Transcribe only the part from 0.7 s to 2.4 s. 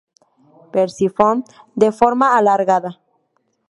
Perciforme, de forma